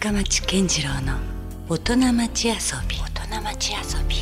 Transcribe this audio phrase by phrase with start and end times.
[0.00, 1.18] 深町健次郎の
[1.68, 2.54] 大人町遊
[2.88, 2.96] び。
[2.96, 4.16] 大人町遊び。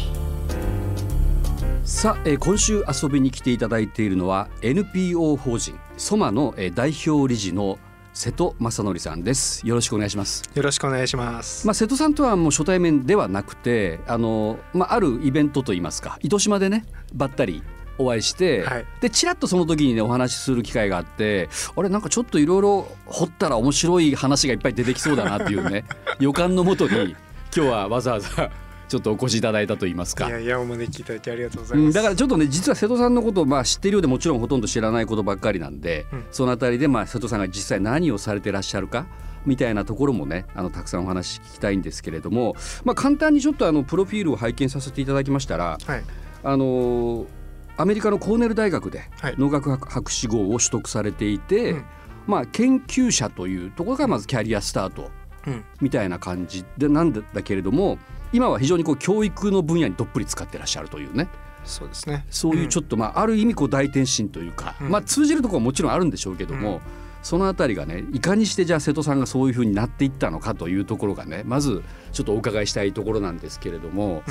[1.85, 7.79] さあ、えー今週遊びに来ていただいているのは NPO 法人ソマの、えー代表理事の
[8.13, 9.65] 瀬戸正則さんです。
[9.65, 10.43] よろしくお願いします。
[10.53, 11.65] よろしくお願いします。
[11.65, 17.63] まあ、瀬戸さんとはもう初対面ではなくてあの、まあ、あるイベントといいますか糸島でねばったり
[17.99, 25.85] お会いして、はいでちらっとその時にねお話しする機会があってあれなんかちょっといろいろ掘ったら面白い話がいっぱい出てきそうだなっていうね
[26.19, 27.15] 予感のもとに
[27.55, 28.51] 今日はわざわざ
[28.89, 30.31] ちょっとお越しいただいたといいますかい。
[30.31, 31.95] やいやお招きいただいてありがとうございうん、ます。
[31.95, 39.07] だからちょっとね実は瀬戸さんのことをまあ知っているようでもちろんほとんど知らないことばっかりなんで、うんそのあたりでまあ瀬戸さんが実際何をされてらっしゃるか
[39.45, 46.03] みたいなところもねあのたくさんお話聞きたいんですけれども、まあ、簡単にちょっとあのプロフィールを拝見させていただきましたら、はい
[46.45, 47.27] あのー
[47.79, 49.35] アメリカのコーネル大学ではい。
[49.39, 51.85] 農学博士号を取得されていて、うん。
[52.27, 55.11] まあ、研究者というところがまずキャリアスタート
[55.47, 55.65] うん。
[55.81, 57.99] みたいな感じでなんだけれども
[58.33, 61.29] 今は非常にこう教育の分野にどっぷり使ってらっしゃるというね。
[61.65, 62.27] そうですね。
[62.31, 64.91] そういうちょっっとまあある意味こう大転身というか、うん。
[64.91, 74.23] まあ通じるところももちろんあるんでしょうけども、うんそのあたりがねいかにしてじゃあ瀬戸さんがそういうふうになっていったのかというところがねまずちょっとお伺いしたいところなんですけれども、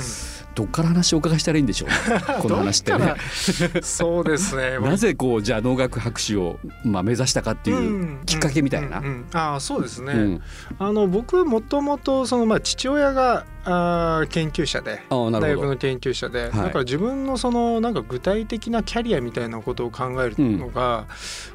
[0.54, 1.94] どっから話をお伺いしたらいいんでしょうね？
[2.42, 3.14] この話ってね。
[3.74, 4.78] とそうですね。
[4.82, 8.98] なぜこうじゃあ農学博士をまあ目指したかっていうきっかけみたいな。
[8.98, 10.12] うんうんうんああそうですね。
[10.12, 10.40] うん
[10.78, 15.02] あの僕はもともとそのまあ父親があー研究者で。
[15.10, 21.06] 大学の研究者で、はいだから自分のそのなんか具体的なキャリアみたいなことを考えるのが、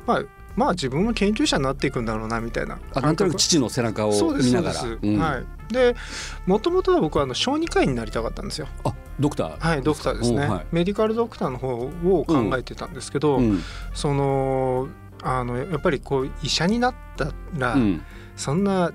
[0.05, 0.23] まあ
[0.55, 4.79] まあ自分は研究者になっていくんだろうなみたいなあなんとなく父の背中をそうです見ながら。
[4.81, 5.73] はい。
[5.73, 5.95] で
[6.45, 8.67] もともとは僕はあの小児科医になりたかったんですよ。
[8.83, 9.59] あドクター。
[9.59, 10.65] はいドクターですね、うんはい。
[10.71, 13.61] メディカルドクターの方を考えてたんですけど、うん。
[13.93, 14.87] その
[15.23, 18.03] あのやっぱりこう医者になったら、うん
[18.35, 18.91] そんな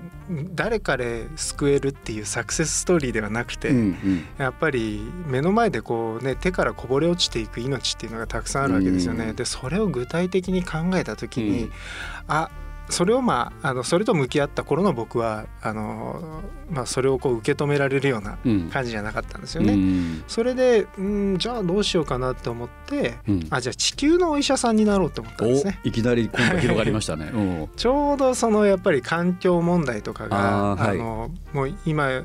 [0.53, 4.25] 誰かで救えるっていうサクセスストーリーではなくて、うんうん。
[4.37, 9.29] やっぱり目の前でこうね手からこぼれ落ちていく命っていうのがたくさんあるわけですよね。
[9.29, 9.35] うん。
[9.35, 11.71] でそれを具体的に考えた時に、うん。
[12.27, 12.49] あ
[12.89, 19.73] それをまああのそれと向き合った頃の僕はあの、まあ、それをこう受け止められるようなうん感じじゃなかったんですよね。
[19.73, 25.79] うんそれでうんじゃあどうしようかなって思ってうんあじゃあ地球のお医者さんになろうと思ったんですね。
[25.85, 27.29] おいきなり今度広がりましたね。
[27.33, 32.23] うんちょうどそのやっぱり環境問題とかがあーはいのもう今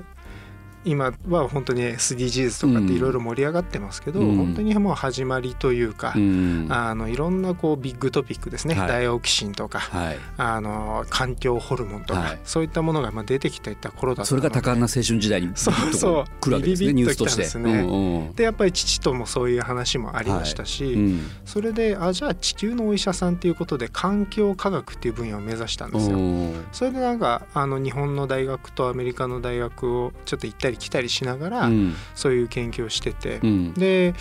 [0.85, 4.37] 今は本当に SDGs とかっていろいろ盛り上がってますけど、うん。
[4.37, 6.69] 本当にもう始まりというか、うん。
[6.71, 8.89] あのいろんなこうビッグトピックですね、はい。
[8.89, 10.19] ダイオキシンとかはい。
[10.37, 12.41] あの環境ホルモンとか、はい。
[12.45, 16.23] そういったものがまあ出てきていた頃だったそれが多感なで青春時代にそうそう。
[16.23, 17.45] う来るわけですねビビッとニュースとして。
[17.45, 17.81] 来たんですね。
[17.81, 18.35] うんうん。
[18.35, 21.31] でやっぱり父ともそういう話もありましたし、うん。
[21.45, 26.17] それであじゃあ地球のお医者さんっていうことで環境科学っていう分野を目指したんですよ。
[26.17, 31.95] うんそれでなんかあの日本の大学とアメリカの大学をちょっと行ったり来たりしながら、うん。
[32.15, 33.75] そういう研究をしてて、うん。
[33.75, 34.15] で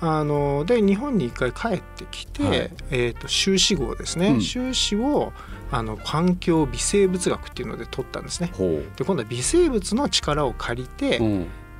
[0.00, 2.70] あので日本に一回帰ってきて、はい。
[2.90, 4.40] えー、と修士号ですね、うん。
[4.40, 5.32] 修士を
[5.70, 8.50] あの環境微生物学っていうので取ったんですね。
[8.54, 11.20] ほで今度は微生物の力を借りて、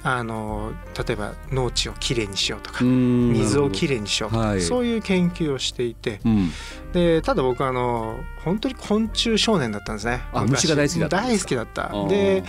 [0.03, 4.61] あの例えば農地をきれいにしようとか、うん水をきれいにしようとか、はい。
[4.61, 6.51] そういう研究をしていてうん。
[6.93, 10.23] でただ僕あの本当に昆虫少年だったんですね。
[10.47, 12.09] 虫が大好きだった大好きだった。
[12.09, 12.45] で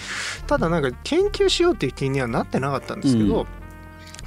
[0.47, 3.45] ただなんか研究しようっていう気にはなってなかったんですけど、うん。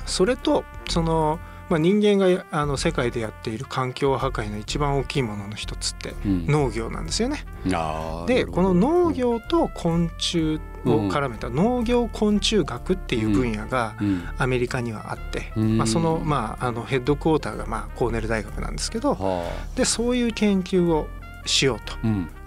[0.05, 6.47] それとその、まあ、人間があの世界でやっている環境破壊の一番大きいものの一つってうん。
[6.47, 7.45] 農業なんですよね。
[7.67, 14.25] あーなでこの農業と昆虫を絡めた農業昆虫学っていう分野がうん。
[14.39, 15.79] アメリカにはあって、うん。
[15.79, 21.09] まあ、その,、まあ、あのヘッドクォーターがまあコーネル大学なんですけどはでそういう研究を
[21.47, 21.95] しようと。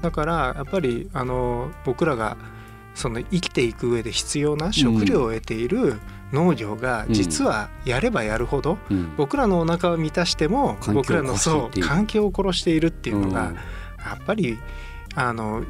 [0.01, 2.37] だからやっぱりあの僕らが
[2.93, 5.99] その生きていく上で必要な食料を得ている
[6.31, 9.15] 農業が実はやればやるほどうん。
[9.15, 13.55] 僕らのお腹を満たしても僕らのそう環境を殺しているっていうのがうん。
[13.55, 13.61] や
[14.21, 14.59] っぱり
[15.15, 15.63] あの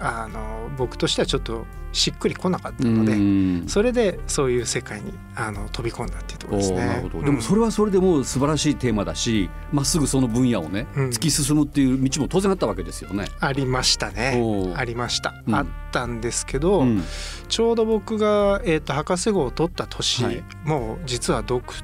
[0.00, 3.64] あの僕としてはちょっとしっくりこなかったので、うん。
[3.68, 7.08] それでそういう世界にあの飛び込んだっていうところですね。
[7.14, 7.24] うん。
[7.24, 11.08] でもそれはそれでもう素晴らしいテーマだしまっすぐその分野をねうん。
[11.08, 13.26] 突き進むっていう道も当然あったわけですよね。
[13.40, 14.42] ありましたね。
[14.76, 15.54] ありました、うん。
[15.54, 17.02] あったんですけど、うん。
[17.48, 20.44] ちょうど僕が、えー、と博士号を取った年、はい。
[20.64, 21.74] もう実はドク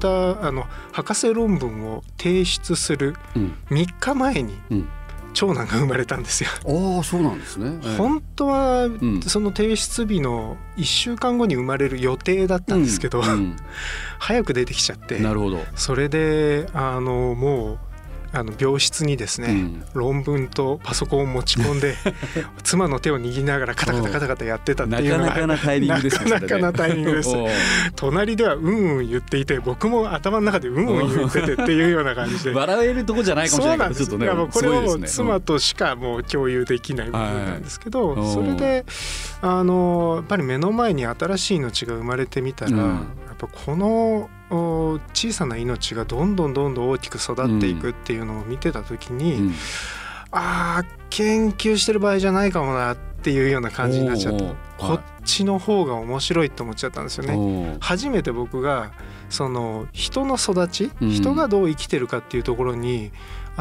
[0.00, 3.54] ターあの博士論文を提出するうん。
[3.70, 4.88] 3日前にうん
[5.32, 6.50] 長男が生まれたんですよ。
[6.96, 7.78] ああそうなんですね。
[7.84, 13.56] ええ本当はんその提出日の1週間後に生まれる予定だったんですけど、うん
[14.18, 15.64] 早く出てきちゃってなるほど。
[15.74, 17.78] それであのもう
[18.32, 19.84] あの病室にですね、うん。
[19.94, 21.96] 論文とパソコンを持ち込んで
[22.62, 27.34] 妻の手を握りながらカタカタカタカタやってたっていうのがなかなかなタイミングですねなかなかなタイミングです。
[27.96, 32.52] 隣ではうんうん言っていて僕も頭の中でうんうん言っててっていうような感じで。
[32.52, 35.08] 笑えるとこじゃないかもしれないけどちょっとねこれはもうすごいですね。
[35.08, 38.84] 妻としかもう共有できない部分なんですけど、はいそれで
[39.42, 42.76] あのやっぱり目の前に新しい命が生まれてみたら、うん。
[42.76, 42.94] や
[43.32, 49.54] っぱこのお小さな命がどんどんどんどん大きく育っていくっていうのを見てた時に、うん。
[50.32, 54.44] あー研究してる場合じゃないかもなっていうような感じになっちゃった。
[54.78, 57.76] こっちの方が面白いって思っちゃったんですよね。
[57.80, 58.92] 初めて僕が
[59.28, 61.10] その人の育ち、うん。
[61.10, 63.10] 人がどう生きてるかっていうところに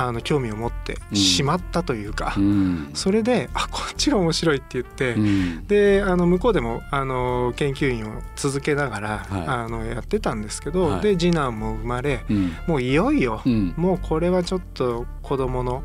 [0.01, 2.90] あの興味を持ってしまったというか、うん。
[2.94, 5.68] それであこっちが面白いって言って、うん。
[5.68, 9.44] であの向こうでもあの研究員を続けながら、はい。
[9.46, 11.01] あのやってたんですけど、はい。
[11.01, 12.54] で次男も生まれうん。
[12.66, 13.74] もういよいよ、うん。
[13.75, 15.84] もうこれはちょっと子供の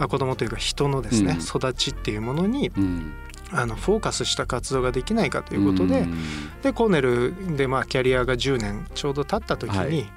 [0.00, 1.40] あ子供というか人のですね、うん。
[1.40, 3.12] 育ちっていうものにうん。
[3.52, 6.16] あのフォーカスした活動ができないかということで、うん。
[6.62, 10.10] でコーネルでまあキャリアが10年ちょうど経った時はに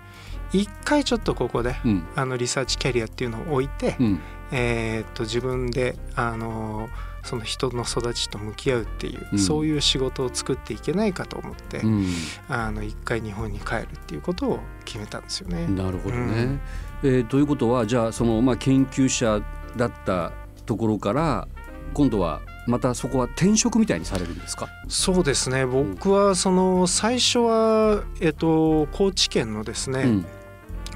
[0.61, 2.03] 一回ちょっとここでうん。
[2.15, 4.19] あのリサーチキャリアっていうのを置いて、うん。
[4.51, 6.89] えーっと自分であの
[7.23, 9.39] その人の育ちと向き合うっていう、うん。
[9.39, 12.07] そういう仕事を作っていけないかと思って、うん。
[12.47, 15.67] あの一回日本に帰るっていうことを決めたんですよね。
[15.67, 16.21] なるほどね。
[16.21, 16.59] うん。
[17.03, 19.41] えーということはじゃあそのまあ研究者
[19.75, 20.31] だった
[20.65, 21.47] ところから
[21.93, 24.67] 今度はまたそこは転職みたいにされるんですか？
[24.87, 25.65] そうですね。
[25.65, 30.25] 僕はその最初は、えっと、高知県のですね、うん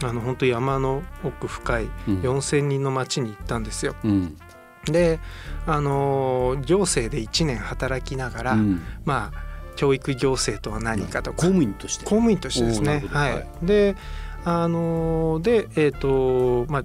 [0.03, 2.21] あの本当山の奥深いうん。
[2.21, 3.95] 4,000人の町に行ったんですよ。
[4.03, 4.37] うん。
[4.85, 5.19] で
[5.67, 8.81] あの行政で1年働きながら、うん。
[9.05, 12.03] まあ教育行政とは何かとか、公務員として。
[12.03, 13.05] 公務員としてですね。
[13.07, 13.95] はい、で
[14.43, 16.83] あのでえっ、とまあ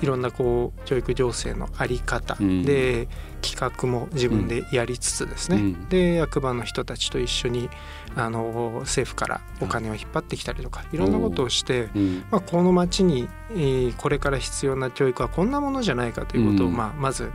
[0.00, 2.62] いろんなこう教育行政のあり方、うん。
[2.64, 3.08] で
[3.42, 5.88] 企画も自分でやりつつですね、うん。
[5.88, 7.70] で役場の人たちと一緒に
[8.16, 11.98] あの政府からお金を引っ張ってきたりとかいろんなことをして、う。
[11.98, 12.24] ん。
[12.30, 16.76] まあ、この町に、えーこれから必要な教育はこんなものじゃないかということを、うん。
[16.76, 17.30] まあ、まず、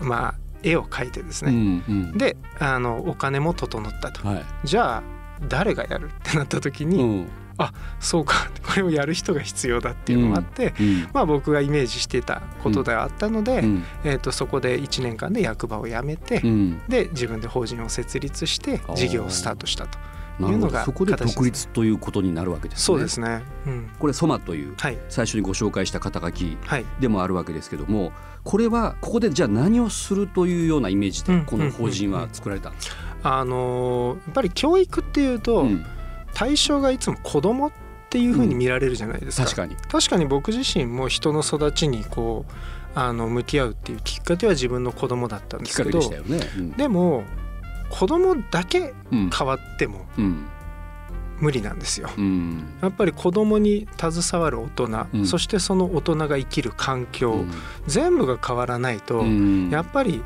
[0.00, 2.18] まあ、絵を描いてですうね、んうん。
[2.18, 4.26] であのお金も整ったと。
[4.26, 4.44] はい。
[4.64, 5.02] じゃあ
[5.48, 7.26] 誰がやるってなった時に、
[7.58, 8.48] うんそうか。
[8.64, 11.08] これをやる人が必要だっていうのがあって、うん。
[11.12, 13.84] まあ、僕がイメージしてたことではあったので、うん。
[14.04, 16.80] えー、とそこで1年間で役場を辞めて、うん。
[16.88, 19.98] で自分で法人を設立して事業をスタートしたと
[20.48, 20.84] いうのがど。
[20.86, 22.84] そこで独立ということになるわけですね。
[22.84, 24.98] そうですね、うん、これソマというはい。
[25.08, 26.84] 最初にご紹介した肩書きはい。
[27.00, 28.12] でもあるわけですけども
[28.44, 31.40] これはここでじゃあ何をするというようなイメージうん。
[31.40, 35.84] でこの法人は作られたんですか、あのーやっぱり教育っていうと、うん
[36.34, 37.72] 対象がいつも子供っ
[38.10, 39.76] ていうふうに見られるじゃないですか、確かに。
[39.76, 42.52] 確かに僕自身も人の育ちにこう
[42.94, 46.40] あの向き合うっていうきっかけは自分の子供だったんですけどでしたよね。
[46.56, 46.70] うん。
[46.72, 47.24] でも
[47.90, 49.30] 子供だけうん。
[49.30, 50.46] 変わってもうん。
[51.40, 52.10] 無理なんですよ。
[52.16, 52.64] うん。
[52.82, 55.26] やっぱり子供に携わる大人、うん。
[55.26, 57.44] そしてその大人が生きる環境、
[57.86, 59.70] 全部が変わらないと、うん。
[59.70, 60.22] やっぱり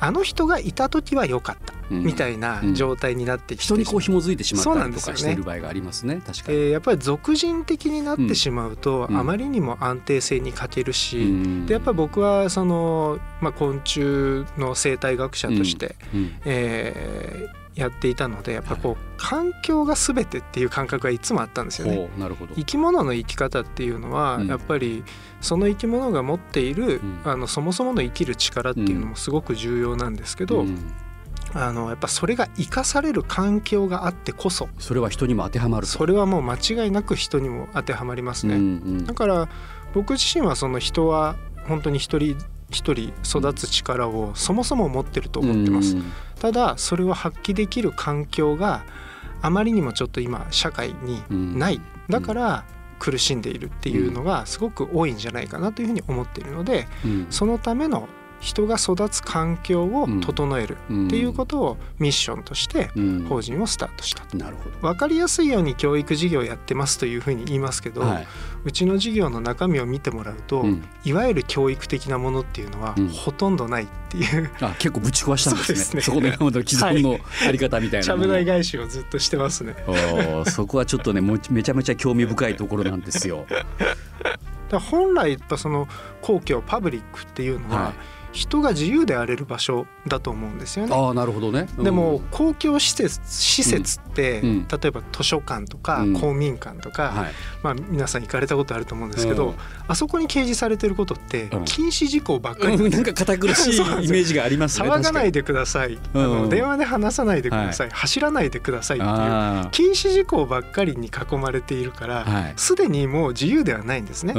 [0.00, 6.22] あの人がいた時は良かった、うんみたいな状態になってきて、人にこう紐づいてしまったりとかしている場合がありますね。
[6.26, 6.58] 確かに。
[6.58, 9.16] えーやっぱり俗人的になってしまうと、うん。
[9.16, 11.66] あまりにも安定性に欠けるし、うん。
[11.66, 16.32] でやっぱり僕はその、まあ、昆虫の生態学者として、うん。
[16.44, 22.10] えーやっていたのでやっぱこう、環境が全てっていう感覚がいつもあったんですよね。
[22.18, 22.54] なるほど。
[22.56, 24.46] 生き物の生き方っていうのは、うん。
[24.48, 25.04] やっぱり
[25.40, 27.20] その生き物が持っている、うん。
[27.24, 30.92] あのそもそもの生きる力っていうのもすごく重要なんですけど、うん
[31.54, 35.92] あのやっぱそれが生かされる環境があってこそそれは人にも当てはまると。
[35.92, 38.54] それはもう間違いなく人にも当てはまりますね。
[38.54, 38.64] うんう
[39.02, 39.48] んだから
[39.92, 41.34] 僕自身はその人は
[41.66, 42.36] 本当に一人
[42.70, 45.96] 一人育つ力をそもそも持ってると思ってます。
[45.96, 48.84] うんただそれを発揮できる環境が
[49.42, 51.22] あまりにもちょっと今社会に
[51.58, 52.64] ない、だから
[52.98, 58.08] 苦しんでいるっていうのがすごく多いんじゃないかなというふうに思っているのでうんそのための
[58.40, 64.36] 人が育つ環境を整えるっていうことをミッションとしてうん法人をスタートしたと。
[64.36, 64.78] なるほど。
[64.80, 68.26] 分かりやすいように教育事業やってますというふうに言いますけど、はい
[68.64, 76.02] うちの事業の中身を見てもらうと、うんいわゆる教育的なものっていうのはうんほとんどないっていう、あ結構ぶち壊したんですね。
[76.02, 78.24] そねこで既存のあり方みたいちなもの。
[78.24, 79.76] ゃぶ台返しをずっとしてますね。
[80.46, 83.46] そこはちょっとねめちゃめちゃ興味深いところなんですよ。
[84.68, 85.88] だ本来やっぱその
[86.22, 87.92] 公共パブリックっていうのは、は
[88.32, 90.94] 人が自由であれる場所だと思うんですよね。
[90.94, 97.26] あなるほどね、うん、でも公共施設施設って、うん、例えば図書館とか公民館とか、
[97.62, 99.54] まあ、皆さん行かれたことあると思うんですけど、
[99.88, 114.34] あそこに掲示されてることって禁止事項ばっかり、なんか堅苦しい イメージがありますね騒がないでください、あの電話で話さないでください、走らないでくださいっていう禁止事項ばっかりに囲まれているからすで、にもう自由ではないんですね。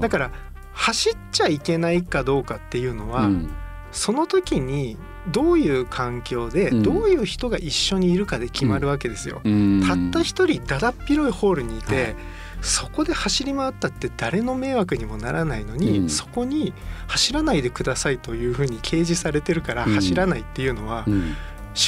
[0.00, 0.30] だから
[0.74, 3.50] 走っちゃいけないかどうかっていうのは、うん、
[3.92, 4.98] その時に
[5.32, 9.40] どういう環境でどういう人が一緒にいるかで決まるわけですよ。
[9.44, 12.16] うん、たった一人だだっ広いホールにいて、はい、
[12.60, 16.74] そこで走り回ったって誰の迷惑にもならないのに、うん、そこに
[17.06, 21.14] 走らないでくださいというふうに掲示されてるから走らないっていうのは、思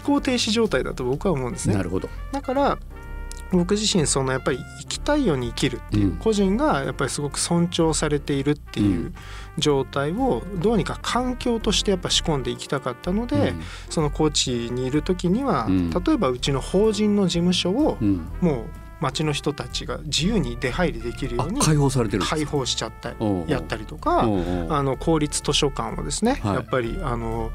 [0.05, 1.75] 考停止状態だと僕は思うんですね。
[1.75, 2.09] なるほど。
[2.33, 2.79] だから
[3.57, 9.13] 僕自身そのやっぱり生きたいように生きるっていう個人がやっぱりすごく尊重されているっていう
[9.59, 13.55] 状態をどうにか環境としてやっぱ仕込んでいきたかったので、
[13.91, 15.69] その高知にいる時には、
[16.07, 17.97] 例えばうちの法人の事務所を
[18.41, 18.65] もう
[19.01, 23.15] 町の人たちが自由に出入りできるように開放されてる開放しちゃった
[23.47, 27.51] やったりとかあの公立図書館をですね、やっぱりあの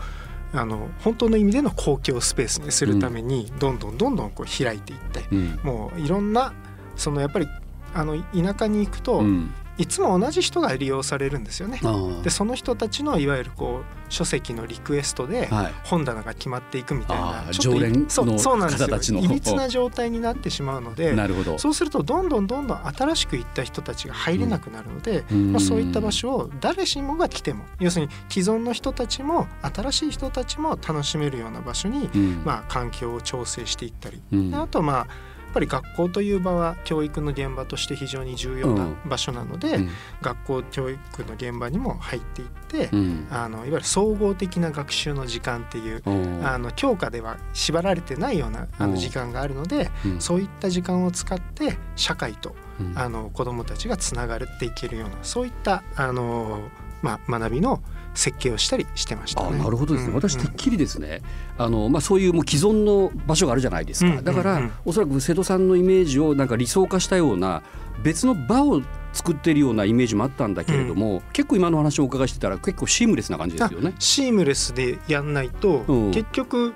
[0.54, 6.54] あの本当の意味での公共スペースにするためにどんどんどんどんこう開いていって、うん、もういろんな
[6.96, 7.48] そのやっぱり
[7.94, 11.80] あの田舎に行くと、うん、いつも同じ人が利用されるんですよね。
[12.24, 15.50] でその人たちのいわゆるこう書籍のリクエストで
[15.84, 19.20] 本棚が決まっていくみたいな、はい、常連の方たちの。
[19.22, 21.58] いびつな状態になってしまうのでなるほど。
[21.58, 34.22] そうするとどんどんどんどん新しく行った人たちが入れなくなるので、うん、まあ、そういった場所を誰しもが来ても要するに既存の人たちも新しい人たちも楽しめるような場所に、うん、まあ、環境を調整していったり、
[34.54, 39.90] あとまあぱり学校という場は教育の現場として非常に重要な場所なので、うん、
[40.22, 46.02] 学校教育の現場にも入っていって、うん、あのいわゆる総合的な学習の時間っていう
[46.44, 49.90] あの教科では縛られてないようなあの時間があるので、
[50.20, 52.56] そういった時間を使って社会と、
[52.96, 56.70] あの子どもたちがつながっていけるようなそういったあの、
[57.02, 57.82] まあ、学びの
[58.14, 61.22] 設計をしたりしてました、ね、なるほどですね、私てっきりですね。
[61.58, 67.64] あの、まあ、そういうもう既存の場所があるじゃないですか、うんうんうん、だからおそらく瀬戸さんのイメージをなんか理想化したような
[68.04, 68.82] 別の場を
[69.14, 73.94] 作ってるようなイメージもあったんだけれども、うん、結構今の話をお伺いしてたら結構シームレスな感じですよね。
[74.00, 76.74] シームレスでやんないと、うん、結局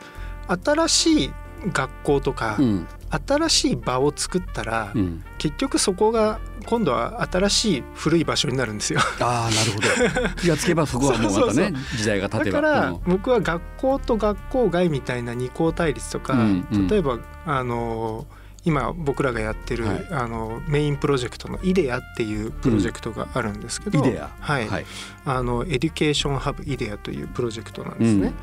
[0.47, 1.31] 新しい
[1.73, 2.87] 学校とか、うん、
[3.25, 8.99] 新しい場を作ったら、うん、結局そこが今度は新しい古い場所になるんですよ。
[9.19, 10.35] ああなるほど。
[10.41, 12.61] 気がつけばそこはもうまたね時代が経てば。
[12.61, 18.25] だから僕は学校と学校外みたいな二項対立とか、うんうん、例えばあの
[18.65, 24.29] 今僕らがやってる、はい、あのメインプロジェクトのイデアっていうプロジェクトがあるんですけど、うん、イデア。
[24.39, 24.85] はい、はい、
[25.23, 28.27] あの Education Hub イデアというプロジェクトなんですね。
[28.27, 28.33] うん。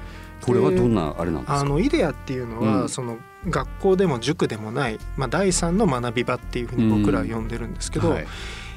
[0.40, 1.60] これはどんなあれなんですか？
[1.60, 8.14] あのイデアっていうのは、うん、その学校でも塾でもない、まあ、第三の学び場っていうふうに僕らは呼んでるんですけど、うん。
[8.14, 8.26] はい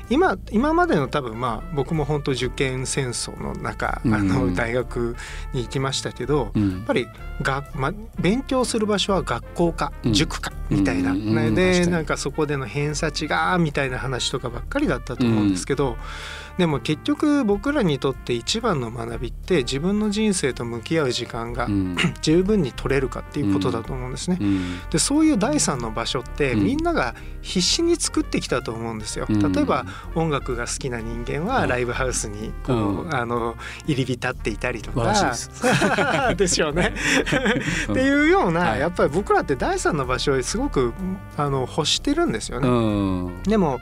[0.09, 5.15] 今今までの多分まあ僕も本当受験戦争の中、あの大学
[5.53, 7.07] に行きましたけど、やっぱり
[7.41, 11.13] が、ま、勉強する場所は学校か、塾かみたいな、
[11.51, 15.97] でなんかそこでの偏差値がみたいな話とかばっかりだったと思うんですけど、
[16.57, 24.37] でも結局僕らにとって一番の学びって自分の人生と向き合う時間が、うん、 十分に取れるかっていうことだと思うんですね。
[24.39, 29.27] うん、でそういう第三の場所ってみんなが必死に作ってきたと思うんですよ。
[29.29, 29.85] 例えば
[30.15, 35.13] 音楽が好きな人間はライブハウスにこう、あの入り浸っていたりとか
[36.35, 36.93] ですよね。
[37.91, 40.93] っていうようなやっぱり僕らって第三の場所をすごく
[41.37, 43.31] あの欲してるんですよね。
[43.43, 43.79] でも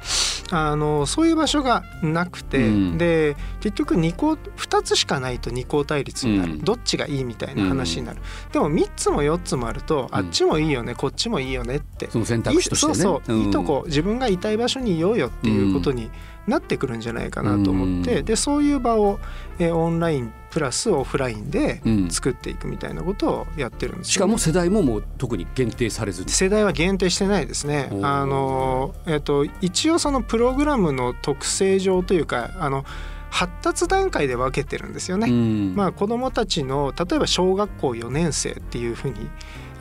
[0.52, 12.10] あのそういう場所がなくて、うん、で結局2項2つしかないと二項対立になる、うん、どっちがいいみたいな話になる、でも3つも4つもあると、あっちもいいよねこっちもいいよねって。
[12.10, 16.10] その選択肢として、ね、そうそう、いいとこ自分がいたい場所にいようよっていうことに
[16.48, 19.20] なってくるんじゃないかなと思って、でそういう場を、
[19.60, 26.26] えー、オンラインプラスオフラインで作っていくみたいなことをやってるんです、ね、しかも世代ももう特に限定されず。
[26.28, 27.90] 世代は限定してないですね。
[28.04, 32.86] あの、えっと、一応そのプログラムの特性上というかあの
[33.32, 35.28] 発達段階で分けてるんですよね。
[35.76, 39.28] まあ子どもたちの例えば小学校4年生っていうふうに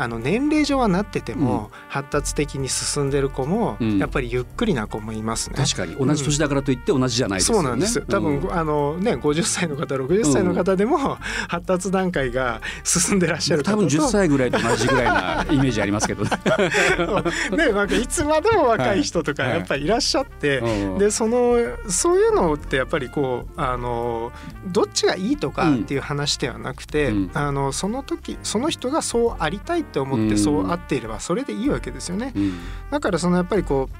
[0.03, 5.57] あの年齢上はなってても、発達的に進んでる子も、やっぱりゆっくりな子もいますね。
[5.57, 5.95] 確かに。
[5.95, 7.63] 同じ年だからといって同じじゃないですよね。
[7.63, 11.19] そうなんです多分、あのね50歳の方60歳の方でも、
[11.49, 16.31] 発達段階が進んでらっしゃる多分10歳ぐらいと同じぐらいなイメージありますけどね。
[17.57, 21.57] ねなんかいつまでも若い人とかやっぱりいらっしゃって、はい、でその
[21.89, 24.33] そういうのってやっぱりこうあの
[24.67, 32.33] どっちがいいとかっていう話ではなくて、うん、あのその時その人がそうありたいって思ってそうあっていればそれでいいわけですよね。
[32.35, 32.59] うん、
[32.91, 33.97] だからそのやっぱりこう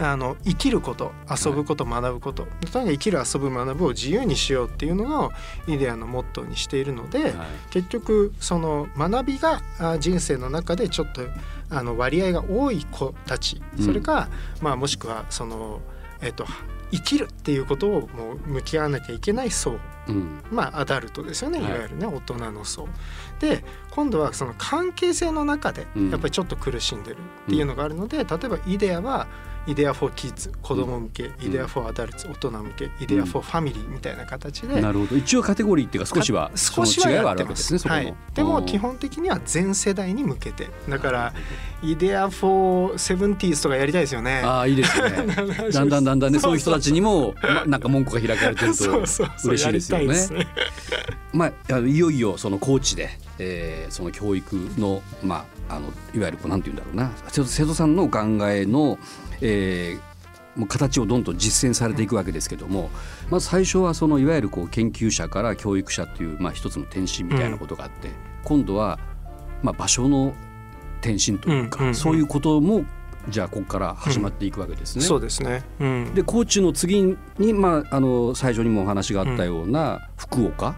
[0.00, 5.30] あの生きること遊ぶこと、学ぶこと、とにかく生きる遊ぶ学ぶを自由にしようっていうのが
[5.68, 7.32] イデアのモットーにしているので、はい、
[7.70, 9.62] 結局その学びが
[10.00, 11.22] 人生の中でちょっと
[11.70, 14.28] あの割合が多い子たち、それか、
[14.60, 15.80] まあ、もしくはその、
[16.22, 16.44] えっと、
[16.90, 21.60] 生きるっていうことをもう向き合わなきゃいけない層、うん、まあアダルトですよね。
[21.60, 22.88] いわゆるね、はい、大人の層。
[23.40, 23.64] で
[23.94, 29.28] 今度はその関係性の中でやっぱりちょっと苦しんでるっていうのがあるので、例えばイデアは
[29.68, 35.16] イデア for kids 子供向け、イデア for adults 大人向けイデア for family みたいな形で、なるほど。
[35.16, 40.68] 一応カテゴリーっていうか少しは少しは違いはあるわけですねはい、でも基本的には全世代に向けて。
[40.88, 41.32] だから
[41.82, 44.42] イデアフォーセブンティーズとかやりたいですよね。
[44.44, 45.10] ああいいですね。
[45.72, 48.90] だんだんだんだんねそういう人たちにも、ま、なんか文句が開かれてると
[49.44, 50.46] 嬉しいですよね。
[51.32, 57.12] まあいよいよそのコーチで、えー、その教育のまああのいわゆるこうなんて言うんだろうな。
[57.46, 58.98] 瀬戸さんのお考えの
[59.40, 62.90] えー、もう形をどんどん実践されていくわけですけども
[63.30, 68.14] まず最初はそのいわゆるこう研究者から教育者という、まあ、一つの転身みたいなことがあって、うん、
[68.44, 68.98] 今度は、
[69.62, 70.34] まあ、場所の
[71.00, 72.86] 転身というか、そういうことも
[73.28, 75.04] じゃあここから始まっていくわけですね。
[75.04, 75.62] そうですね、
[76.14, 80.76] でコーチの次に、まあ、あの最初にもお話があったような福岡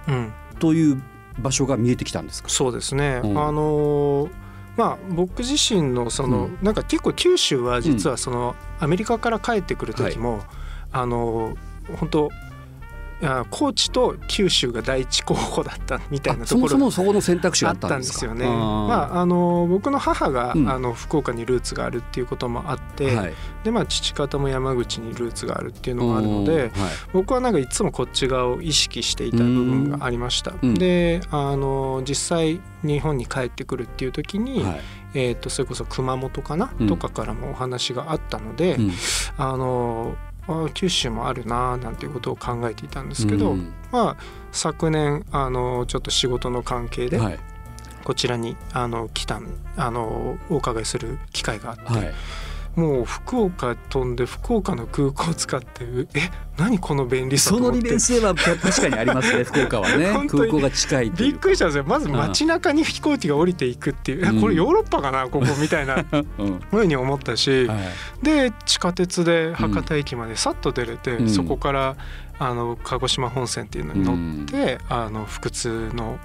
[0.59, 1.03] という
[1.39, 4.31] 場所が見えてきたんですか、そうですね、あのー
[4.77, 10.43] まあ、僕自身のその、うん、なんか結構九州は実はその、アメリカから帰ってくる時も、はい、
[10.93, 11.57] あの
[11.99, 12.31] 本当
[13.51, 18.47] 高知と九州が第一候補だったみたいなところそもそもそこの選択肢があったんですよね。
[18.47, 26.71] まああの僕の母が、うん、あの福岡にルーツがあるっていうこともあって、はい、でまあ父方も山口にルーツがあるっていうのがあるので、はい、
[27.13, 30.53] 僕はなんかいつもこっち側を意識していた部分がありました。
[30.63, 34.81] うん、であの実際日本に帰ってくるっていう時に、はい、
[35.15, 38.77] えー、とそれこそ熊本かな、うん、とかからもお話があったので、
[39.39, 40.17] あの
[40.49, 44.17] あ九州もあるななんていうことを考えていたんですけど、うん、まあ
[44.53, 47.21] 昨年あのちょっと仕事の関係で、
[48.05, 49.41] こちらにあの来た
[49.77, 52.15] あのお伺いする機会があって、はい、
[52.77, 55.85] もう福岡飛んで福岡の空港を使って
[56.15, 59.45] え何この便利さその利便性は確かにありますね。
[59.49, 60.07] 福岡はね。
[60.29, 61.85] 空港が近いびっくりしたんですよ。
[61.85, 66.05] まず街中に飛行機が降りていくっていう、うん、これヨーロッパかなここみたいな。
[66.71, 67.79] ふうに思ったし、はい、
[68.23, 71.97] で地下鉄で博多駅までさっと出れて、うん、そこから
[72.39, 76.19] あの鹿児島本線っていうのに乗って、うん、あの福津の。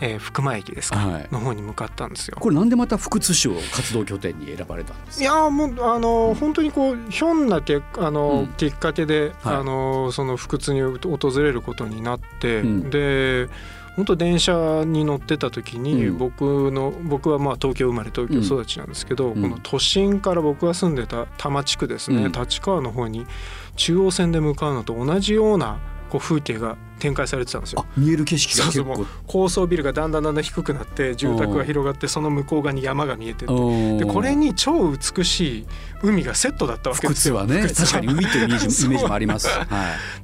[0.00, 2.36] えー、福間駅ですか、はい、の方に向かったんですよ。
[2.40, 13.48] これなんでまた福津市を活動拠点に選ばれたんですいやもうあの本当にこうひょんなけあの、うん、きっかけで、はい、あのその福津に訪れることになって、うん、で
[13.96, 23.26] 本当電車に乗ってた時に僕の、うん、僕はまあ東京生まれ東京育ちなんですけど、この都心から僕が住んでた多摩地区ですね、立川の方に
[23.74, 27.86] 中央線で向かうのと同じようなこう風景が展開されてたんですよ。
[27.96, 29.06] 見える景色が結構。
[29.26, 33.98] 高層ビルがだんだんだんだん低くなって住宅が広がってその向こう側に山が見えてて。
[33.98, 35.66] でこれに超美しい
[36.02, 37.36] 海がセットだったわけですよ。
[37.36, 39.48] はね確かに海というイメージ イメージもあります。
[39.48, 39.66] はい、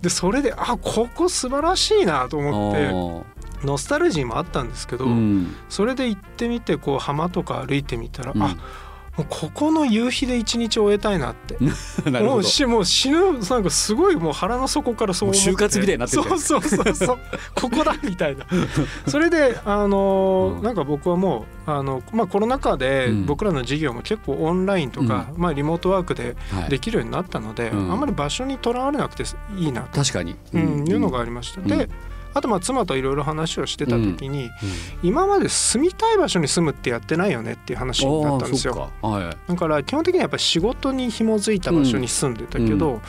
[0.02, 8.56] でそれであここ素晴らしいなと思ってノスタルジーもあったんですけど、うん、それで行ってみてこう浜とか歩いてみたら、うん、あ
[9.22, 11.56] ここの夕日で一日終えたいなって。
[12.20, 15.50] もうしもう死ぬなんかすごいもう腹の底からそう思って。
[15.50, 16.94] 就活みたいになってそうそうそう。
[16.94, 17.18] そう
[17.54, 18.44] ここだみたいな。
[19.06, 26.36] それであの、うん、なんか僕はもうあの、まあ、コロナ禍で僕らの事業も結構オンラインとか、うん、まあ、リモートワークで
[26.68, 29.22] できるようになったので、はい、あんまり場所にとらわれなくて
[29.56, 30.00] いいなと。
[30.00, 31.60] 確かに、うん、いうのがありました。
[31.60, 31.88] で
[32.34, 34.50] あとまあ妻といろいろ話をしてた時に、
[35.02, 38.90] 今まで住みたい場所に住むってやってないよねっていう話になったんですよ。
[39.00, 43.00] はい、だから基本的にはやっぱり仕事に紐づいた場所に住んでたけど、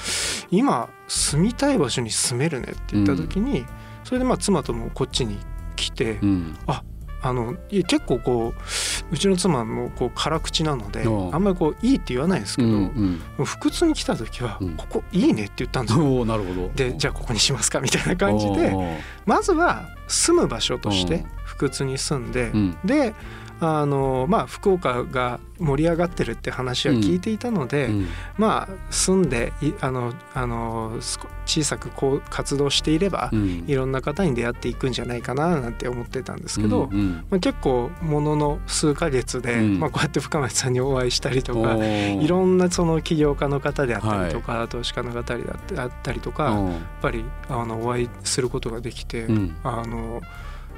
[0.51, 3.65] 今住みたい場所に住めるねって言った時に、
[4.03, 5.39] それでまあ妻ともこっちに
[5.75, 6.83] 来て、うん、あ
[7.25, 16.23] あの結構こううちの妻もこう辛口なのであんまりこういいって言わないですけど、うんうん、腹痛に来た時は「ここいいね」って言ったんですよ。
[16.23, 16.69] なるほど。
[16.75, 18.75] でじゃあここにしますかみたいな感じで
[19.25, 22.77] まずは住む場所として福津に住んで、うん。
[22.85, 23.15] で
[23.59, 28.07] あのまあ福岡が盛り上がってるって話は聞いていたので、うん。
[28.37, 30.97] まあ住んでいあのあの
[31.45, 33.63] 小さくこう活動していれば、うん。
[33.67, 37.13] いろんな方に出会っていくんじゃないかななんて思ってたんですけど、うんうん。
[37.29, 39.79] まあ、結構ものの数ヶ月で、うん。
[39.79, 45.43] まあ、こうやって深町さんにお会いしたりとかいろんなその起業家の方であったりとか、投資家の方で
[45.77, 49.55] あったりとか、やっうんぱりあのお会いすることができて、うん。
[49.63, 50.21] あの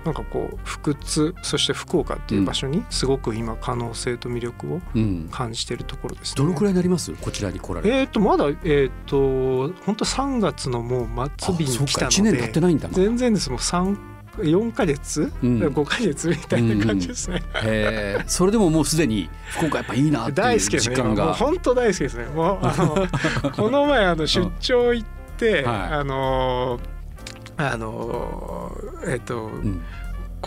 [0.08, 5.30] なんかこう福津そして福岡っていう場所にすごく今可能性と魅力をうん。
[5.32, 6.38] 感じているところですね。
[6.38, 7.12] どのくらいになります？
[7.14, 12.88] こちらに来られるえー、とまだえっ、と本当3月のもう末尾に来たの1年経ってでないんだ。
[12.88, 13.50] な全然です。
[13.50, 13.98] もう3
[14.38, 15.60] 4ヶ月、うん。
[15.64, 17.42] 5ヶ月みたいな感じですね。
[17.64, 20.96] へえそれでももうすでに福岡やっぱいいなっていう大好きですね。
[20.96, 21.34] 時間が。
[21.34, 22.26] 本当大好きですね。
[22.28, 23.08] もうあの
[23.58, 25.92] この前あの出張行って、はい。
[25.94, 26.80] あの
[27.58, 28.72] あの
[29.08, 29.84] えっ、ーと、うん。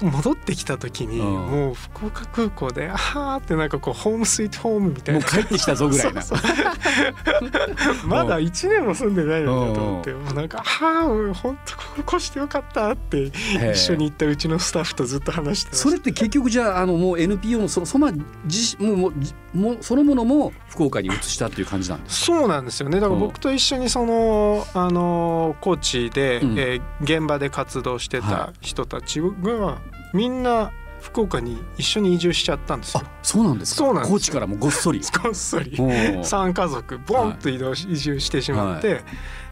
[0.03, 1.27] 戻ってきた時に、うん。
[1.27, 5.21] もう福岡空港であーってなんかこうホームスイートホームみたいな。
[5.21, 6.23] もう帰ってきたぞぐらいな。
[8.07, 13.31] まだ1年も住んでないのになと思ってもうなんか「はあもう本当ここ越してよかった」って
[13.73, 18.13] 一緒に行ったうちのスタッフとずっと話してそれって結局じゃああのもう NPO のそのその
[18.45, 19.13] 自もう
[19.57, 23.01] もそのものも福岡に移したっていう感じなんですそうなんですよね。
[23.01, 26.59] だから僕と一緒にそのあの高知で、うん。
[26.59, 29.81] えー現場で活動してた人たちが
[30.13, 33.03] みんな福岡に一緒に移住しちゃったんですよ。
[33.05, 33.11] あ。
[33.23, 33.79] そうなんですか？
[33.79, 34.11] そうなんです。
[34.11, 35.01] よ高知からもごっそり。
[35.23, 35.75] こっそり。
[35.79, 36.19] おー。
[36.21, 39.03] 3家族ボンと移動し、移住してしまって、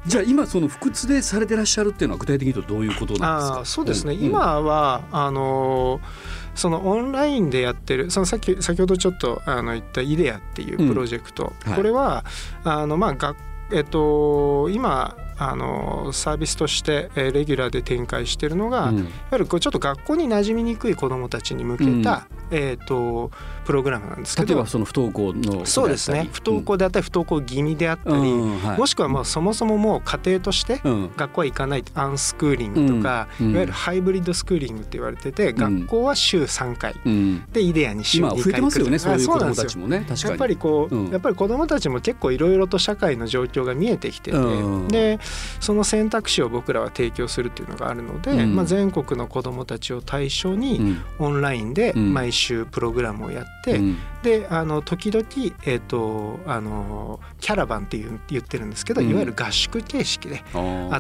[0.07, 3.65] じゃあ今その福津でされてらっしゃるっていうのは具体的に言うとどういうことなんですか？
[3.65, 4.23] そうですね、ん。
[4.23, 11.77] 今はあのーそのオンラインでやってるそのさっき先ほどちょっとあの言ったイデアっていうプロジェクト、はい。
[11.77, 12.25] これは
[12.65, 13.37] あのまあ学
[13.73, 18.99] えっと今あのサービスとしてえーレギュラーで展開してるのが、うん。
[18.99, 23.31] いわゆるこうちょっと学校に馴染みにくい子どもたちに向けた、えー、と
[23.69, 26.31] プログラムなんですけど例えばその不登校のそうですね。
[26.33, 28.59] 不登校であったり不登校気味であったり、うん。
[28.61, 28.79] はい。
[28.79, 31.11] もしくはもうそもそももう家庭としてうん。
[31.15, 33.51] 学校は行かないアンスクーリングとか、うん。
[33.51, 37.45] いわゆるハイブリッドスクーリングって言われてて、学校は週3回うん。
[37.53, 39.65] でイデアに週2今回増えてますよねそういう子あなんですよ。
[39.65, 39.99] 供たちもね。
[40.09, 40.31] 確かに。
[40.31, 41.11] やっぱりこう、うん。
[41.11, 44.89] やっぱり子どもたちも結構いろいろと社会の状況が見えてきてて、うん。
[44.89, 45.19] で
[45.61, 48.57] その選択肢を僕らは提供するっていうのがあるので、うん。
[48.57, 51.03] まあ、全国の子どもたちを対象にうん。
[51.19, 52.15] オンラインでうん。
[52.15, 53.97] 毎週プログラムをやって、うん。
[54.23, 55.27] であの時々、
[55.65, 59.11] えー、とあのキャラバンっていう言ってるんですけど、うん。
[59.11, 60.45] いわゆる合宿形式で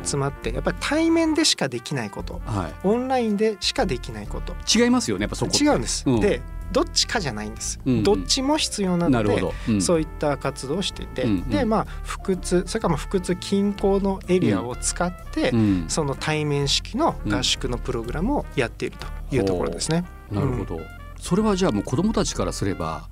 [0.05, 4.53] 集まってやっぱり対面でしかできないことはオンラインでしかできないこと。
[4.53, 5.65] い違いますよねやっぱそこって。
[5.65, 6.05] 違うんです。
[6.07, 6.21] うん。
[6.21, 6.41] で
[6.71, 7.81] どっちかじゃないんです。
[7.87, 8.03] うんうん。
[8.03, 9.81] どっちも必要なのでうん。
[9.81, 11.49] そういった活動をしていて、うんうん。
[11.49, 15.85] でまあ腹痛それからまあ腹痛近郊のエリアを使って、うん。
[15.89, 20.05] その対面式の合宿のプログラムをやっているというところですね。
[20.31, 20.79] なるほど、
[21.21, 23.09] それはじゃあもう子供たちからすれば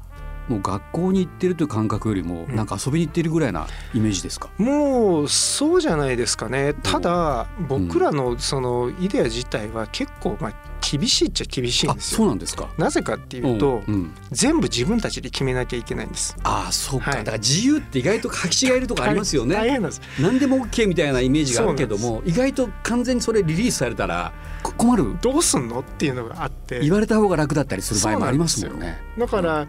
[0.48, 2.56] もう学校に行ってるという感覚よりもうん。
[2.56, 6.74] なんか遊びに行ってるぐらいなイメージですか、もうそうじゃないですかね。
[6.82, 10.52] ただ僕らのそのイデア自体は結構まあ
[10.88, 12.18] 厳しいっちゃ厳しいんあですよ。
[12.18, 12.68] そうなんですか。
[12.78, 14.14] なぜかっていうと、うんうん。
[14.30, 16.36] 全部自分たちで決めなきゃいけないんです。
[16.44, 17.18] ああそうか、はい。
[17.20, 19.54] だから自由って意外と履き違えるとこありますよね。
[19.54, 20.02] 大変なんです。
[20.20, 24.32] 何でも OK みたいなイメージがあるけども意外と完全にそれリリースされたら
[24.62, 25.16] こ困る。
[25.20, 25.80] どうすんの？
[25.80, 26.80] っていうのがあって。
[26.80, 28.98] 言われた方が楽だったりする場合もありますもんね。
[29.18, 29.66] だから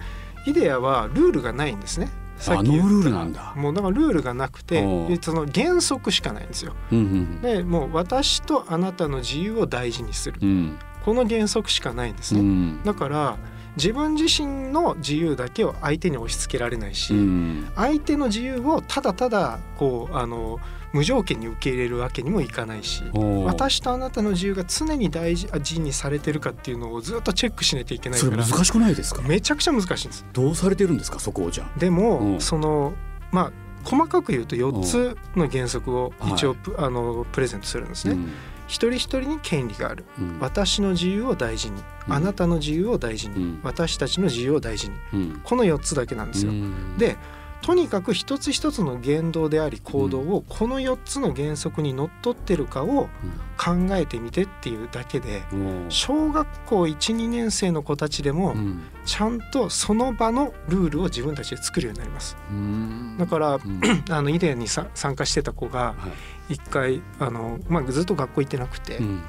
[0.48, 2.10] イデアはルールがないんですね。
[2.38, 3.54] さっきあノールールなんだ。
[3.56, 4.82] もうだからルールがなくて
[5.22, 6.74] その原則しかないんですよ。
[6.92, 10.40] うんうんでもう私とあなたの自由を大事にする。
[10.42, 10.80] うん。
[11.04, 12.44] この原則しかないんですうね。
[12.44, 12.84] ん。
[12.84, 13.38] だから
[13.76, 17.68] 自分自身の自由だけを相手に押し付けられないし、うん。
[17.76, 20.60] 相手の自由をただただこうあの
[20.98, 23.04] 無条件に受け入れるわけにもいかないし
[23.46, 29.22] 私とあなたの自由が常に大事にされてるかっていうのをずっとチェックしなきゃいけないからそれ難しくないですか？
[29.22, 30.26] めちゃくちゃ難しいんです。
[30.34, 31.20] どうされてるんですか？
[31.20, 31.80] そこをじゃあ。
[31.80, 32.42] でも、うん。
[32.42, 32.94] その
[33.32, 33.52] まあ
[33.84, 38.14] 細かく言うと4つの原則を一応はプ、あのプレゼントするんですね。
[38.14, 38.30] うん。
[38.68, 40.06] 一人一人に権利がある。
[40.20, 40.40] うん。
[40.40, 42.14] 私の自由を大事に、うん。
[42.14, 43.60] あなたの自由を大事に、うん。
[43.64, 44.96] 私たちの自由を大事に。
[45.14, 45.42] うん。
[45.44, 46.52] この4つだけなんですよ。
[46.52, 46.98] うん。
[46.98, 47.18] で
[47.62, 53.10] とにかく一つ一つの言動であり行動をこの4つの原則にのっとってるかを
[53.58, 55.86] 考えてみてっていうだけでうん。
[55.90, 58.82] 小学校12年生の子たちでもうん。
[59.06, 62.38] ちゃんとその場のルールを自分たちで作るようになります。
[62.50, 63.16] うん。
[63.18, 63.82] だからうん。
[64.10, 66.10] あのイデアにさ参加してた子がは
[66.50, 66.54] い。
[66.54, 69.22] 一回あの、まあ、ずっと学校行ってなくて、うん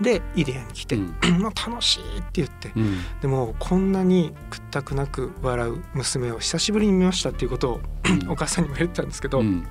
[0.00, 1.14] でイデアに来て「うん。
[1.40, 2.98] もう楽しい」って言ってうん。
[3.20, 7.80] でもこんなに屈託なく笑う娘を久しぶりに見ましたっていうことを
[8.28, 9.66] お母さんにも言ってたんですけど、うん。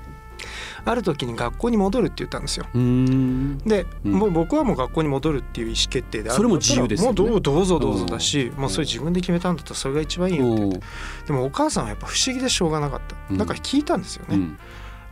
[0.84, 2.66] ある時に学校に戻るって言ったんですよ。
[2.74, 3.58] うん。
[3.58, 4.12] で、うん。
[4.12, 7.20] もう僕はもう学校に戻るっていう意思決定であるそれも自由ですよね。
[7.20, 8.58] もうどうどうぞどうぞだうしん。
[8.58, 10.80] もうそれ自分で決めたんだったらそれが一番いいよって言って
[11.26, 13.38] でもお母さんはやっぱ不思議でしょうがなかった、うん。
[13.38, 14.58] だから聞いたんですよね、うん。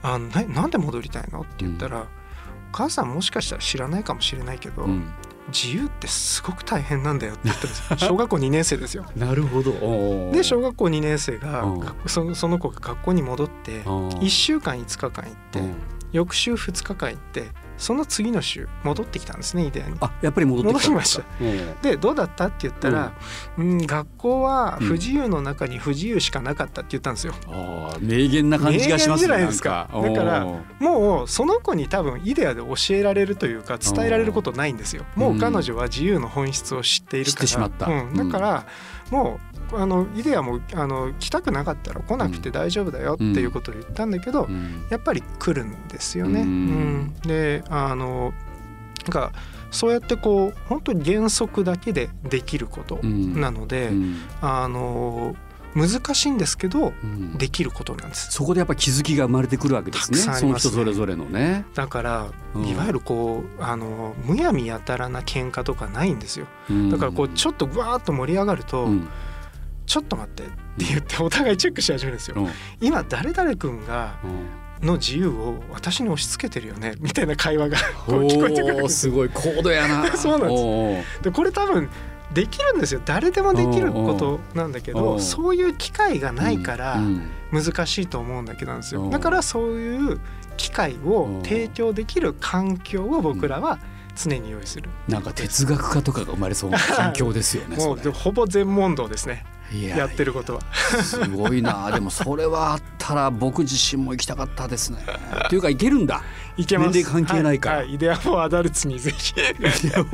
[0.02, 1.40] あのななんで戻りたいの？
[1.40, 2.06] って言ったら、
[2.72, 5.12] お母さんもしかしたら知らないかもしれないけど、うん。
[5.48, 7.96] 自由ってすごく大変なんだよって言ったんですよ。
[8.10, 9.06] 小学校2年生ですよ。
[9.16, 9.72] なるほど。
[10.32, 11.64] で小学校2年生が
[12.06, 14.08] そのその子が学校に戻ってうん。
[14.08, 15.74] 1週間5日間行ってうん
[16.12, 19.96] 翌週2日間行ってその次の週戻ってきたんですねイデアに。
[20.00, 21.24] あやっぱり戻ってきたんですか
[21.80, 23.12] でどうだったって言ったら、
[23.56, 27.34] うん、学校は不自由の中に不自由しかなかったって言ったんですよ。
[27.46, 29.88] うんあー名言な感じがしますね名言じゃないですか。
[29.92, 30.46] だから
[30.80, 35.04] もうその子に多分イデアで教えられるというか伝えられることないんですよ。
[35.14, 37.32] もう彼女は自由の本質を知っているから。
[37.32, 37.86] 知ってしまった。
[37.86, 38.66] うん、だから
[39.10, 44.86] もうあのイデアもあの来たくなかったら来なくて大丈夫だよっていうことを言ったんだけど、うん。
[44.90, 46.40] やっぱり来るんですよね。
[46.40, 46.50] ううん。
[47.04, 48.32] んであの
[49.04, 49.32] なんか
[49.70, 53.40] そうやってこう本当に原則だけでできることうん。
[53.40, 54.16] なので、うん。
[54.40, 55.34] あの
[55.74, 58.32] 難しいんですけどうんできることなんです。
[58.32, 60.18] そこでやっぱ気づきが生まれてくるわけですね。
[60.18, 61.66] たくさんあその人それぞれのね。
[61.74, 62.66] だから、うん。
[62.66, 66.46] いわゆるこうあのむやみやたらな喧嘩とかないんですよ。
[66.70, 66.90] うん。
[66.90, 69.08] だからこうちょっとわーっと盛り上がると、うん
[69.88, 70.52] ちょっと待ってって
[70.84, 72.36] 言ってお互いチェックし始めるんですよ。
[72.38, 72.48] うん。
[72.80, 74.48] 今誰々君がうん。
[74.86, 80.06] の自由を私に押し付けてるよねみたいな会話がこう聞こえてくるすすごい高度やな。
[80.16, 81.22] そうなんです。
[81.24, 81.88] でこれ多分
[82.32, 83.00] できるんですよ。
[83.04, 89.04] 誰でもできることなんだけどそういう機会がないからうん難しいと思うんだけどなんですうん。
[89.06, 90.20] よだからそういう
[90.56, 93.80] 機会を提供できる環境を僕らは
[94.14, 94.90] 常に用意する。
[95.08, 99.44] なんか哲学家とかが生まれそうな環境ですよね もうほぼ全問答ですね。
[99.44, 100.62] いやってることは。
[101.02, 101.90] すごいな。
[101.92, 104.98] でもそれはあったら僕自身も行きたかったですね。
[105.46, 106.22] っていうか行けるんだ。
[106.56, 106.90] いけます。
[106.90, 107.76] 年齢関係ないから。
[107.76, 107.94] はいはい。
[107.94, 109.34] イデアフォーアダルツにぜひ。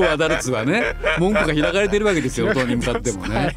[0.02, 3.56] アダルツはね 門戸が開かれてるわけですよ大人に向かってもね、はい。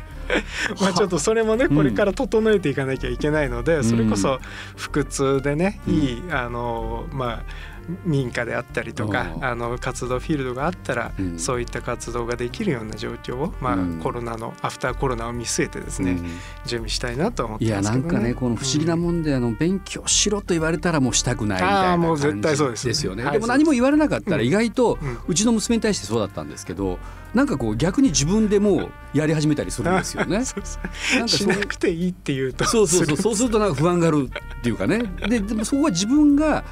[0.80, 1.76] まあちょっとそれもねうん。
[1.76, 4.40] これから整えていかなきゃいけないので、んそれこそ
[4.76, 5.94] 腹痛でね、うん。
[5.94, 9.46] いいあのまあ民家であったりとかうん。
[9.46, 11.40] あの活動フィールドがあったら、うん。
[11.40, 14.00] そういった活動ができるような状況を、まあうん。
[14.00, 16.18] コロナのアフターコロナを見据えてですね、うん。
[16.66, 18.14] 準備したいなと思っていやますけどね。
[18.14, 23.24] なんかねこの不思議なもんであの勉強しろと言われたらもうしたくないみたいあなーもう絶感じ対そうですですよね。
[23.24, 24.46] はいでも何も言われなかったらうん。
[24.46, 24.98] 意外と
[25.28, 27.00] うちの娘に対してそうだったんですけど
[27.34, 30.44] なんかこう逆に自分でもうやり始めたりするんですよね。
[30.46, 30.80] そうそ
[31.16, 31.20] う。
[31.20, 33.18] なんかしなくていいっていうとそうそうそう。
[33.18, 35.04] そうするとなんか不安があるっていうかね。
[35.28, 36.64] ででもそこは自分が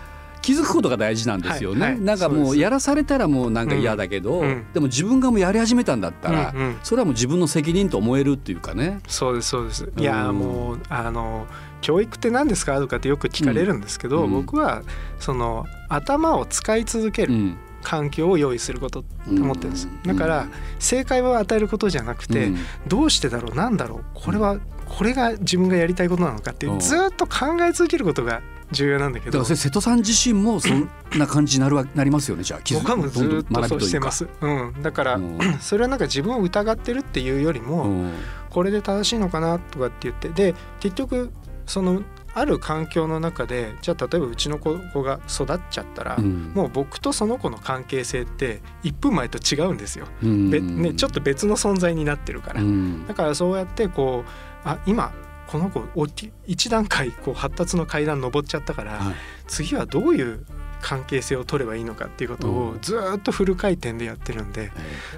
[0.46, 2.02] 気づくことが大事なんですよね、はいはい。
[2.02, 4.66] なんかもうやらされたらもうなんか嫌だけど、うんうん。
[4.74, 6.80] でも自分がもうやり始めたんだったら、うんうん。
[6.84, 9.00] それはもう自分の責任と思えるっていうかね。
[9.08, 9.90] そうですそうです。
[9.98, 11.48] いやうんもうあの
[11.82, 14.32] 教育って何ですかとかってよく聞かれるんですけど、うん。
[14.32, 14.84] 僕は
[15.20, 17.58] その頭を使い続けるうん。
[17.82, 20.48] 環境を用意すること思ってるんですうんだから
[20.80, 22.58] 正解を与えることじゃなくて、うん。
[22.88, 23.56] どうしてだろう？
[23.56, 24.04] なんだろう？
[24.14, 28.42] これはこれが自分がやりたいことなのかってずーっと考え続けることが
[28.76, 29.32] 重要なんだけど。
[29.32, 35.40] だからそれ瀬戸さん自身もそんな感じになるわ なりますよねじゃあ気づ僕はもうずっとそうしてます、うん、だから、うん。
[35.60, 38.12] それはなんか自分を疑ってるっていうよりも、うん。
[38.50, 41.32] これで正しいのかなとかって言ってで結局
[41.66, 46.52] そのある環境の中でじゃあ例えばうちの子子が育っちゃったら、うん。
[46.54, 50.08] もう僕とその子の関係性って1分前と違うんですよ。
[50.22, 50.50] うん。
[50.50, 52.62] べね、ちょっと別の存在になってるから。
[52.62, 53.08] うん。
[53.08, 55.14] だからそうやってこうあ今
[55.48, 59.16] この子おき一段階こう発達の階段登っちゃったから、はい
[59.48, 60.46] 次はどういう
[60.82, 64.72] 関係性を取ればいいのかっていうことをうんずーっとフル回転でやってるんで、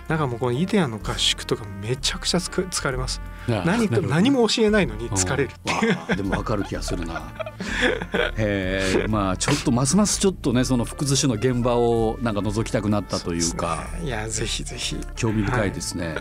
[0.07, 3.21] なんかもうこのイデアの合宿とかめちゃくちゃ疲れます。
[3.47, 6.15] 何と何も教えないのに疲れるっていう。
[6.15, 7.31] でも分かる気がするな。
[8.37, 16.15] えー、まあちょっとますますちょっとねその福津市の現場をなんか覗きたくなったというかねいやぜひぜひ興味深いですね。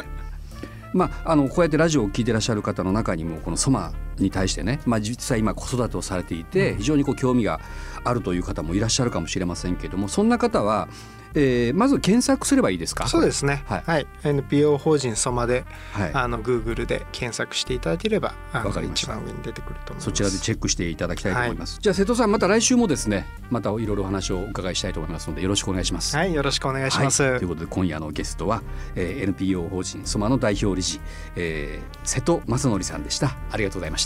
[0.97, 6.79] まあ、あのこうやってラジオを聴いてらっしゃる方の中にもこのソマに対してね、まあ、実際今子育てをされていてうん。
[6.79, 7.61] 非常にこう興味が
[8.05, 10.89] あるという方もいらっしゃるかもしれませんけれどもそんな方は、
[11.35, 13.07] えーまず検索すればいいですか？
[13.09, 13.63] そうですね。
[13.67, 13.83] はい。
[13.85, 20.05] はい、NPO 法人ソマではい、あの Google で検索していただければわかり一番上に出てくると思います。
[20.07, 26.17] そちらでチェックしていただきたいと思います、じゃあ瀬戸さんまた来週もですねまたいろいろお話をお伺いしたいと思いますのでよろしくお願いします。
[26.17, 28.63] はいよろしくお願いします、はい、ということで今夜のゲストは、
[28.95, 31.01] えー、NPO 法人ソマの代表理事、
[31.35, 33.37] えー、瀬戸昌宣さんでした。
[33.53, 34.06] ありがとうございまし